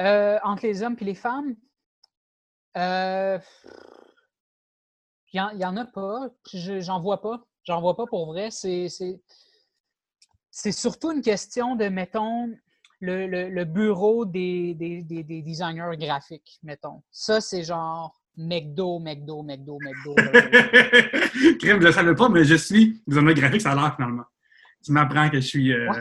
[0.00, 1.56] Euh, entre les hommes et les femmes?
[2.76, 3.40] Il
[5.34, 6.28] n'y en, a pas.
[6.54, 7.44] J'en vois pas.
[7.64, 8.48] J'en vois pas pour vrai.
[8.50, 8.88] C'est
[10.72, 12.54] surtout une question de, mettons,
[13.00, 17.02] le, bureau des, des, designers graphiques, mettons.
[17.10, 20.14] Ça, c'est genre McDo, McDo, McDo, McDo.
[21.58, 24.24] Crème, je ne le savais pas, mais je suis designer graphique, ça a l'air finalement.
[24.82, 25.72] Tu m'apprends que je suis.
[25.72, 25.92] Euh,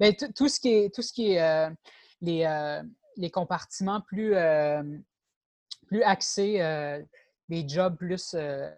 [0.00, 1.70] ben, tout ce qui est, tout ce qui est euh,
[2.20, 2.82] les, euh,
[3.16, 4.34] les, compartiments plus,
[5.86, 6.58] plus axés
[7.48, 8.34] des jobs plus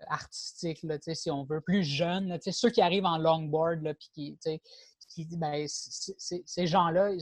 [0.09, 2.29] artistiques, là, si on veut, plus jeunes.
[2.29, 4.39] Là, ceux qui arrivent en longboard, là, puis qui,
[5.09, 7.13] qui ben, ces gens-là,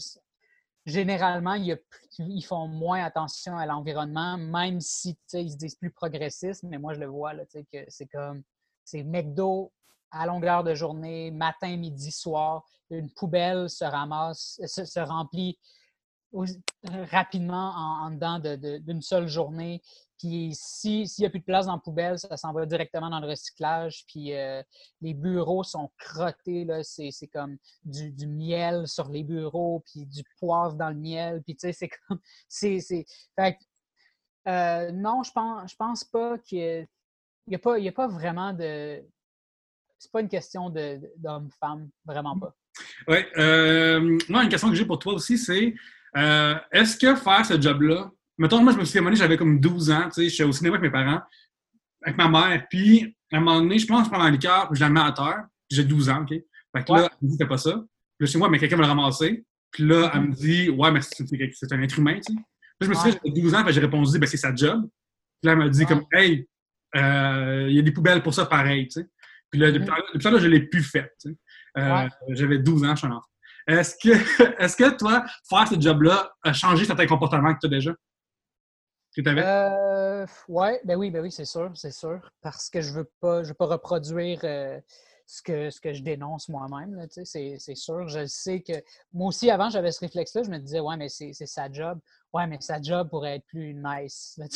[0.87, 6.79] généralement, ils font moins attention à l'environnement, même si ils se disent plus progressistes, mais
[6.79, 8.42] moi, je le vois, là, que c'est comme,
[8.85, 9.73] c'est McDo
[10.11, 15.59] à longueur de journée, matin, midi, soir, une poubelle se ramasse, se, remplit
[17.11, 18.38] rapidement en, dedans
[18.81, 19.83] d'une seule journée.
[20.25, 23.21] Puis s'il n'y a plus de place dans la poubelle, ça s'en va directement dans
[23.21, 24.07] le recyclage.
[24.09, 24.63] Puis euh,
[25.03, 30.89] les bureaux sont crottés, c'est comme du, miel sur les bureaux, puis du poivre dans
[30.89, 31.43] le miel.
[31.45, 32.19] Puis tu sais, c'est comme.
[32.49, 32.79] c'est
[34.49, 36.89] euh, non, je pense, je pense pas qu'il
[37.47, 39.05] n'y a, pas, a pas vraiment de.
[39.99, 42.55] C'est pas une question d'homme-femme, vraiment pas.
[43.09, 43.19] Oui.
[43.37, 45.75] Euh, moi, une question que j'ai pour toi aussi, c'est
[46.15, 50.05] est-ce que faire ce job-là, Mettons, moi, je me suis fait j'avais comme 12 ans,
[50.07, 51.23] tu sais, je suis au cinéma avec mes parents,
[52.03, 54.68] avec ma mère, puis à un moment donné, je pense que je prends un liqueur,
[54.68, 56.31] puis je la mets à terre, j'ai 12 ans, OK?
[56.31, 57.73] Fait que là, elle me dit, fais pas ça?
[58.18, 59.44] Puis là, chez moi, mais quelqu'un va le ramasser.
[59.70, 62.40] Puis là, elle me dit, ouais, mais c'est un être humain, tu sais.
[62.79, 64.83] Puis je me suis dit, j'avais 12 ans, puis j'ai répondu, ben c'est sa job.
[65.40, 66.49] Puis là, elle m'a dit, comme, hey,
[66.97, 69.09] euh, il y a des poubelles pour ça pareil, tu sais.
[69.51, 70.20] Puis là, depuis, mm.
[70.20, 71.37] ça, là, je l'ai plus fait, tu sais.
[71.77, 73.27] Euh, j'avais 12 ans, je suis un enfant.
[73.66, 77.70] Est-ce que, est-ce que toi, faire ce job-là a changé certains comportements que tu as
[77.70, 77.94] déjà?
[79.18, 82.31] Euh, ouais, ben oui, ben oui, c'est sûr, c'est sûr.
[82.40, 84.81] Parce que je veux pas, je veux pas reproduire euh,
[85.27, 87.07] ce, que, ce que je dénonce moi-même.
[87.11, 88.09] C'est sûr.
[88.09, 88.72] Je sais que
[89.12, 90.42] moi aussi, avant, j'avais ce réflexe-là.
[90.42, 91.98] Je me disais, ouais, mais c'est sa job.
[92.33, 94.40] Ouais, mais sa job pourrait être plus nice.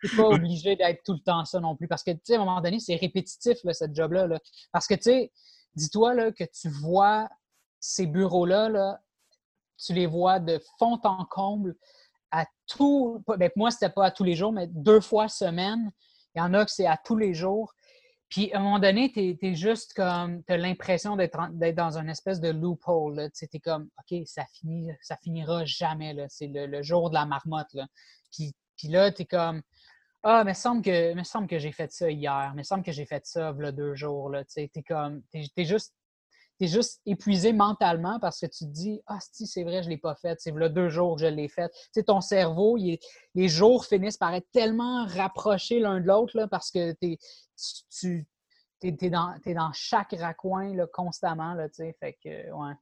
[0.00, 1.88] Tu n'es pas obligé d'être tout le temps ça non plus.
[1.88, 4.26] Parce que, tu sais, à un moment donné, c'est répétitif, là, cette job-là.
[4.26, 4.38] Là.
[4.72, 5.32] Parce que, tu sais,
[5.74, 7.28] dis-toi que tu vois
[7.80, 9.00] ces bureaux-là, là,
[9.76, 11.76] tu les vois de fond en comble
[12.30, 13.22] à tout.
[13.26, 15.90] Ben, moi, c'était pas à tous les jours, mais deux fois semaine.
[16.34, 17.72] Il y en a que c'est à tous les jours.
[18.28, 20.42] Puis à un moment donné, tu es, juste comme.
[20.44, 23.30] Tu as l'impression d'être dans une espèce de loophole.
[23.36, 26.14] Tu es comme OK, ça, finit, ça finira jamais.
[26.28, 27.74] C'est le, jour de la marmotte.
[28.32, 29.62] Puis, puis là, tu es comme.
[30.22, 32.52] Ah, mais semble que, me semble que j'ai fait ça hier.
[32.54, 34.30] me semble que j'ai fait ça deux jours.
[34.52, 35.22] Tu es, comme.
[35.32, 35.94] Tu es, juste
[36.58, 39.88] tu es juste épuisé mentalement parce que tu te dis Ah, si, c'est vrai, je
[39.88, 40.36] ne l'ai pas fait.
[40.40, 41.68] C'est deux jours que je l'ai fait.
[41.68, 46.70] Tu sais, ton cerveau, les jours finissent par être tellement rapprochés l'un de l'autre parce
[46.70, 47.18] que es,
[48.00, 48.26] tu
[48.82, 51.54] es, dans, dans chaque raccoin là, constamment.
[51.54, 52.74] Là, fait que, ouais.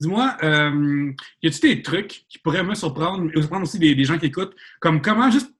[0.00, 4.04] Dis-moi, euh, y a-t-il des trucs qui pourraient me surprendre, et surprendre aussi des, des
[4.04, 5.53] gens qui écoutent, comme comment juste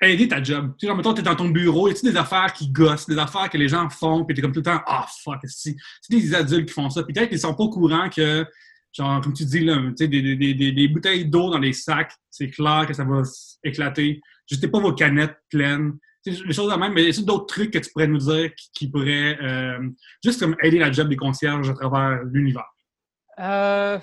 [0.00, 0.74] aider ta job.
[0.78, 3.50] Tu sais, mettons, t'es dans ton bureau, y a-tu des affaires qui gossent, des affaires
[3.50, 5.76] que les gens font, puis t'es comme tout le temps, ah, fuck, c'est
[6.08, 7.02] des adultes qui font ça?
[7.02, 8.46] Peut-être qu'ils sont pas au courant que,
[8.92, 11.72] genre, comme tu dis, là, tu sais, des, des, des, des, bouteilles d'eau dans les
[11.72, 13.22] sacs, c'est clair que ça va
[13.64, 14.20] éclater.
[14.48, 15.98] Juste pas vos canettes pleines.
[16.24, 18.88] des choses de même, mais y a d'autres trucs que tu pourrais nous dire qui,
[18.88, 19.78] pourraient euh,
[20.24, 22.72] juste comme aider la job des concierges à travers l'univers?
[23.40, 23.98] Euh,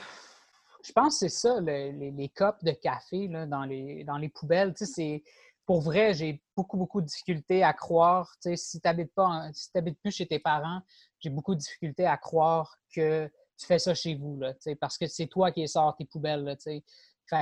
[0.84, 4.18] je pense que c'est ça, les, les, les, copes de café là, dans, les, dans
[4.18, 4.74] les poubelles.
[4.78, 5.24] Tu sais,
[5.66, 8.36] pour vrai, j'ai beaucoup, beaucoup de difficultés à croire.
[8.56, 9.70] Si tu n'habites pas, si
[10.02, 10.82] plus chez tes parents,
[11.20, 15.08] j'ai beaucoup de difficultés à croire que tu fais ça chez vous, là, parce que
[15.08, 16.44] c'est toi qui sors tes poubelles.
[16.44, 16.82] Là, fait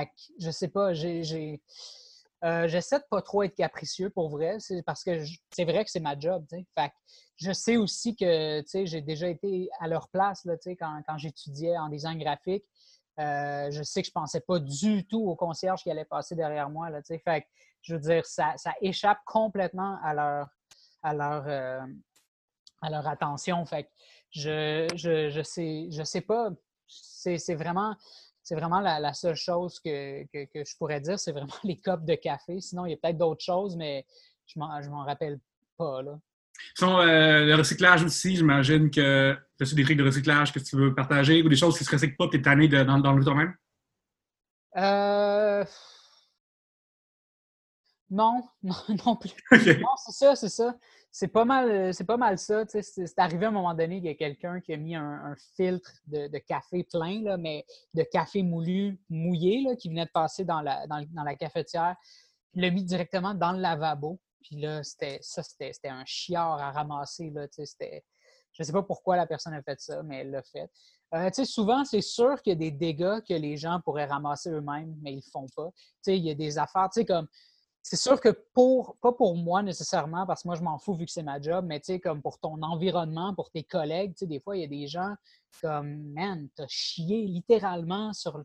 [0.06, 1.62] que, je sais pas, j'ai.
[2.44, 6.00] Euh, j'essaie de pas trop être capricieux pour vrai, parce que c'est vrai que c'est
[6.00, 6.44] ma job.
[6.50, 6.92] Fait
[7.36, 11.88] je sais aussi que j'ai déjà été à leur place là, quand, quand j'étudiais en
[11.88, 12.64] design graphique.
[13.20, 16.68] Euh, je sais que je pensais pas du tout au concierge qui allait passer derrière
[16.68, 16.90] moi.
[16.90, 17.46] Là, fait
[17.84, 20.48] je veux dire, ça, échappe complètement à leur,
[21.02, 21.86] à leur, euh,
[22.82, 23.64] à leur attention.
[23.66, 23.88] Fait
[24.30, 26.50] je, je, je, sais, je sais pas.
[26.86, 27.94] C'est vraiment,
[28.50, 31.18] vraiment la, seule chose que, je pourrais dire.
[31.18, 32.60] C'est vraiment les copes de café.
[32.60, 34.06] Sinon, il y a peut-être d'autres choses, mais
[34.46, 35.38] je ne m'en rappelle
[35.76, 36.02] pas.
[36.02, 36.18] Là.
[36.74, 40.94] Sinon, euh, le recyclage aussi, j'imagine que tu des trucs de recyclage que tu veux
[40.94, 42.98] partager ou des choses qui ne se recyclent pas que tu es tanné de, dans,
[42.98, 43.54] dans le toi-même?
[44.76, 45.64] Euh...
[48.14, 48.74] Non, non,
[49.04, 49.32] non plus.
[49.80, 50.76] Non, c'est ça, c'est ça.
[51.10, 52.64] C'est pas mal, c'est pas mal ça.
[52.66, 55.92] C'est arrivé à un moment donné qu'il y a quelqu'un qui a mis un, filtre
[56.06, 60.60] de, café plein, là, mais de café moulu, mouillé, là, qui venait de passer dans
[60.60, 61.96] la, dans, la cafetière.
[62.54, 64.20] Il l'a mis directement dans le lavabo.
[64.42, 67.30] Puis là, c'était ça, c'était un chiard à ramasser.
[67.30, 68.04] Là, c'était,
[68.52, 70.68] je ne sais pas pourquoi la personne a fait ça, mais elle l'a fait.
[71.14, 74.96] Euh, souvent, c'est sûr qu'il y a des dégâts que les gens pourraient ramasser eux-mêmes,
[75.00, 75.70] mais ils ne le font pas.
[76.08, 77.28] il y a des affaires, comme
[77.84, 81.04] c'est sûr que pour, pas pour moi nécessairement, parce que moi je m'en fous vu
[81.04, 84.62] que c'est ma job, mais comme pour ton environnement, pour tes collègues, des fois il
[84.62, 85.14] y a des gens
[85.60, 88.40] comme, man, t'as chié littéralement sur,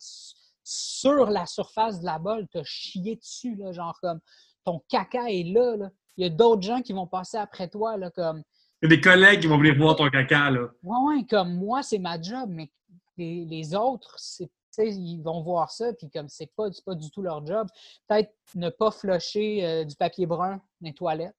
[0.62, 4.20] sur la surface de la bolle, t'as chié dessus, là, genre comme
[4.66, 5.90] ton caca est là, là.
[6.18, 8.44] Il y a d'autres gens qui vont passer après toi, là, comme.
[8.82, 10.68] Il y a des collègues qui vont venir voir ton caca, là.
[10.84, 12.70] Ouais, ouais, comme moi, c'est ma job, mais
[13.16, 14.52] les, les autres, c'est
[14.88, 17.68] ils vont voir ça, puis comme c'est pas, pas du tout leur job,
[18.08, 21.36] peut-être ne pas flusher euh, du papier brun dans les toilettes,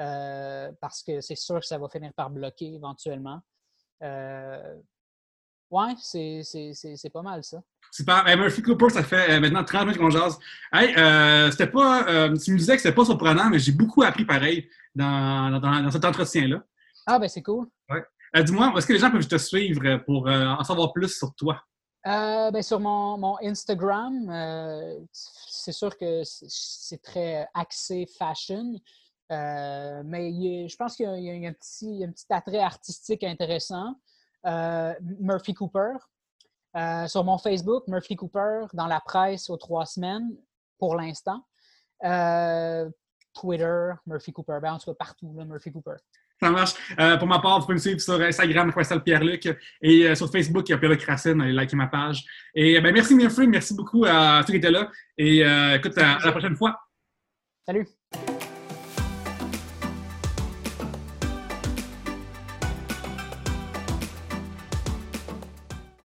[0.00, 3.40] euh, parce que c'est sûr que ça va finir par bloquer éventuellement.
[4.02, 4.76] Euh,
[5.70, 7.62] ouais, c'est pas mal ça.
[7.92, 8.24] Super.
[8.36, 10.36] Murphy Cooper, ça fait maintenant 30 minutes qu'on jase.
[10.72, 10.88] Hey,
[11.52, 12.04] c'était pas.
[12.42, 16.04] tu me disais que c'était pas surprenant, mais j'ai beaucoup appris pareil dans, dans, cet
[16.04, 16.64] entretien-là.
[17.06, 17.68] Ah, ben c'est cool.
[17.88, 18.04] Ouais.
[18.42, 21.62] Dis-moi, est-ce que les gens peuvent te suivre pour en savoir plus sur toi?
[22.06, 28.74] Euh, ben, sur mon, Instagram, euh, c'est sûr que c'est très axé fashion,
[29.32, 33.94] euh, mais je pense qu'il y, a un petit, attrait artistique intéressant.
[34.44, 35.94] Murphy Cooper.
[37.06, 40.36] sur mon Facebook, Murphy Cooper, dans la presse aux trois semaines,
[40.78, 41.42] pour l'instant.
[43.32, 44.58] Twitter, Murphy Cooper.
[44.60, 45.96] Ben, en tout cas, partout, Murphy Cooper.
[46.40, 46.72] Ça marche.
[46.98, 49.46] Euh, pour ma part, vous pouvez me suivre sur Instagram, Christelle Pierre-Luc,
[49.80, 52.24] et euh, sur Facebook, Pierre-Luc Racine, allez liker ma page.
[52.54, 53.14] Et ben, merci,
[53.46, 54.90] merci beaucoup à ceux qui étaient là.
[55.16, 56.78] Et euh, écoute, à la prochaine fois.
[57.66, 57.86] Salut.